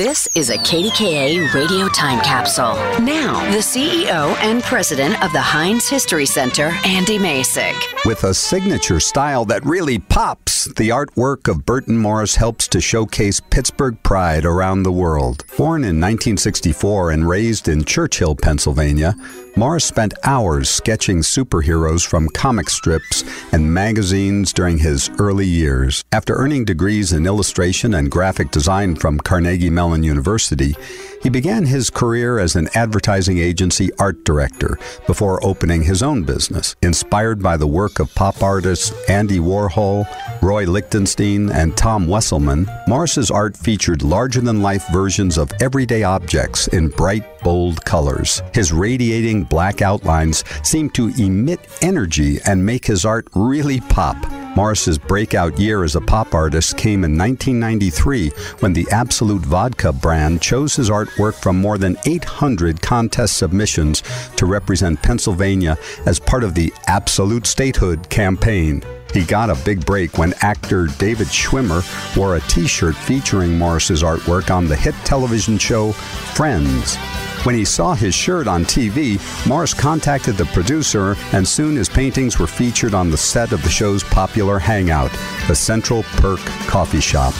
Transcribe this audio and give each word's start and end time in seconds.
This 0.00 0.26
is 0.34 0.48
a 0.48 0.56
KDKA 0.56 1.52
radio 1.52 1.86
time 1.88 2.22
capsule. 2.22 2.72
Now, 3.04 3.44
the 3.50 3.58
CEO 3.58 4.34
and 4.38 4.62
president 4.62 5.22
of 5.22 5.30
the 5.34 5.42
Heinz 5.42 5.90
History 5.90 6.24
Center, 6.24 6.72
Andy 6.86 7.18
Masich. 7.18 8.06
With 8.06 8.24
a 8.24 8.32
signature 8.32 8.98
style 8.98 9.44
that 9.44 9.62
really 9.66 9.98
pops, 9.98 10.64
the 10.64 10.88
artwork 10.88 11.50
of 11.50 11.66
Burton 11.66 11.98
Morris 11.98 12.36
helps 12.36 12.66
to 12.68 12.80
showcase 12.80 13.40
Pittsburgh 13.50 14.02
pride 14.02 14.46
around 14.46 14.84
the 14.84 14.92
world. 14.92 15.44
Born 15.58 15.82
in 15.82 16.00
1964 16.00 17.10
and 17.10 17.28
raised 17.28 17.68
in 17.68 17.84
Churchill, 17.84 18.34
Pennsylvania, 18.34 19.14
Morris 19.56 19.84
spent 19.84 20.14
hours 20.24 20.70
sketching 20.70 21.18
superheroes 21.18 22.06
from 22.06 22.28
comic 22.28 22.70
strips 22.70 23.24
and 23.52 23.74
magazines 23.74 24.52
during 24.52 24.78
his 24.78 25.10
early 25.18 25.46
years. 25.46 26.04
After 26.12 26.34
earning 26.34 26.64
degrees 26.64 27.12
in 27.12 27.26
illustration 27.26 27.94
and 27.94 28.10
graphic 28.10 28.52
design 28.52 28.94
from 28.94 29.18
Carnegie 29.18 29.68
Mellon 29.68 29.89
University, 30.02 30.74
he 31.22 31.28
began 31.28 31.66
his 31.66 31.90
career 31.90 32.38
as 32.38 32.56
an 32.56 32.68
advertising 32.74 33.38
agency 33.38 33.90
art 33.98 34.24
director 34.24 34.78
before 35.06 35.44
opening 35.44 35.82
his 35.82 36.02
own 36.02 36.24
business. 36.24 36.74
Inspired 36.82 37.42
by 37.42 37.56
the 37.56 37.66
work 37.66 37.98
of 37.98 38.14
pop 38.14 38.42
artists 38.42 38.92
Andy 39.08 39.38
Warhol, 39.38 40.06
Roy 40.42 40.64
Lichtenstein, 40.64 41.50
and 41.50 41.76
Tom 41.76 42.06
Wesselmann, 42.06 42.66
Morris's 42.88 43.30
art 43.30 43.56
featured 43.56 44.02
larger 44.02 44.40
than 44.40 44.62
life 44.62 44.86
versions 44.92 45.36
of 45.36 45.52
everyday 45.60 46.02
objects 46.02 46.68
in 46.68 46.88
bright, 46.88 47.42
bold 47.42 47.84
colors. 47.84 48.42
His 48.54 48.72
radiating 48.72 49.44
black 49.44 49.82
outlines 49.82 50.44
seemed 50.62 50.94
to 50.94 51.08
emit 51.18 51.60
energy 51.82 52.38
and 52.46 52.64
make 52.64 52.86
his 52.86 53.04
art 53.04 53.28
really 53.34 53.80
pop. 53.80 54.39
Morris's 54.56 54.98
breakout 54.98 55.58
year 55.58 55.84
as 55.84 55.96
a 55.96 56.00
pop 56.00 56.34
artist 56.34 56.76
came 56.76 57.04
in 57.04 57.16
1993 57.16 58.30
when 58.60 58.72
the 58.72 58.86
Absolut 58.90 59.42
Vodka 59.42 59.92
brand 59.92 60.42
chose 60.42 60.76
his 60.76 60.90
artwork 60.90 61.34
from 61.34 61.60
more 61.60 61.78
than 61.78 61.96
800 62.04 62.82
contest 62.82 63.36
submissions 63.36 64.02
to 64.36 64.46
represent 64.46 65.02
Pennsylvania 65.02 65.78
as 66.06 66.18
part 66.18 66.44
of 66.44 66.54
the 66.54 66.72
Absolut 66.88 67.46
Statehood 67.46 68.08
campaign. 68.10 68.82
He 69.12 69.24
got 69.24 69.50
a 69.50 69.64
big 69.64 69.84
break 69.84 70.18
when 70.18 70.34
actor 70.40 70.86
David 70.98 71.28
Schwimmer 71.28 71.82
wore 72.16 72.36
a 72.36 72.40
t 72.42 72.66
shirt 72.66 72.94
featuring 72.94 73.58
Morris's 73.58 74.02
artwork 74.02 74.54
on 74.54 74.66
the 74.66 74.76
hit 74.76 74.94
television 75.04 75.58
show 75.58 75.92
Friends. 75.92 76.96
When 77.44 77.54
he 77.54 77.64
saw 77.64 77.94
his 77.94 78.14
shirt 78.14 78.46
on 78.46 78.66
TV, 78.66 79.18
Morris 79.46 79.72
contacted 79.72 80.36
the 80.36 80.44
producer, 80.46 81.16
and 81.32 81.48
soon 81.48 81.74
his 81.74 81.88
paintings 81.88 82.38
were 82.38 82.46
featured 82.46 82.92
on 82.92 83.10
the 83.10 83.16
set 83.16 83.52
of 83.52 83.62
the 83.62 83.70
show's 83.70 84.04
popular 84.04 84.58
hangout, 84.58 85.10
the 85.48 85.54
Central 85.54 86.02
Perk 86.02 86.40
Coffee 86.68 87.00
Shop. 87.00 87.32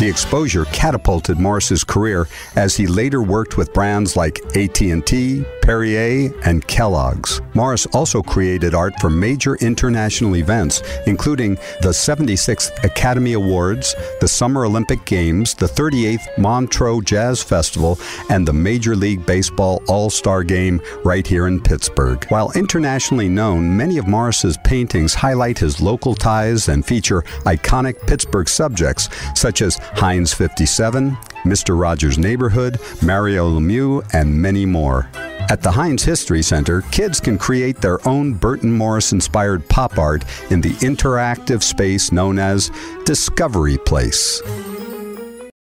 The 0.00 0.08
exposure 0.08 0.64
catapulted 0.72 1.38
Morris's 1.38 1.84
career 1.84 2.26
as 2.56 2.74
he 2.74 2.86
later 2.86 3.20
worked 3.20 3.58
with 3.58 3.74
brands 3.74 4.16
like 4.16 4.40
AT&T, 4.56 5.44
Perrier, 5.60 6.32
and 6.42 6.66
Kellogg's. 6.66 7.42
Morris 7.52 7.84
also 7.92 8.22
created 8.22 8.74
art 8.74 8.94
for 8.98 9.10
major 9.10 9.56
international 9.56 10.36
events, 10.36 10.82
including 11.06 11.56
the 11.82 11.90
76th 11.90 12.82
Academy 12.82 13.34
Awards, 13.34 13.94
the 14.22 14.26
Summer 14.26 14.64
Olympic 14.64 15.04
Games, 15.04 15.52
the 15.52 15.66
38th 15.66 16.38
Montreux 16.38 17.02
Jazz 17.02 17.42
Festival, 17.42 17.98
and 18.30 18.48
the 18.48 18.54
Major 18.54 18.96
League 18.96 19.26
Baseball 19.26 19.82
All-Star 19.86 20.44
Game 20.44 20.80
right 21.04 21.26
here 21.26 21.46
in 21.46 21.60
Pittsburgh. 21.60 22.24
While 22.30 22.52
internationally 22.52 23.28
known, 23.28 23.76
many 23.76 23.98
of 23.98 24.08
Morris's 24.08 24.56
paintings 24.64 25.12
highlight 25.12 25.58
his 25.58 25.82
local 25.82 26.14
ties 26.14 26.70
and 26.70 26.86
feature 26.86 27.20
iconic 27.44 28.06
Pittsburgh 28.06 28.48
subjects 28.48 29.10
such 29.34 29.60
as 29.60 29.78
Heinz 29.92 30.32
57, 30.32 31.16
Mr. 31.44 31.78
Rogers' 31.78 32.18
Neighborhood, 32.18 32.80
Mario 33.02 33.48
Lemieux, 33.48 34.02
and 34.12 34.40
many 34.40 34.66
more. 34.66 35.08
At 35.50 35.62
the 35.62 35.70
Heinz 35.70 36.04
History 36.04 36.42
Center, 36.42 36.82
kids 36.92 37.18
can 37.18 37.36
create 37.36 37.80
their 37.80 38.06
own 38.06 38.34
Burton 38.34 38.72
Morris 38.72 39.12
inspired 39.12 39.68
pop 39.68 39.98
art 39.98 40.24
in 40.50 40.60
the 40.60 40.70
interactive 40.74 41.62
space 41.62 42.12
known 42.12 42.38
as 42.38 42.70
Discovery 43.04 43.78
Place. 43.78 44.40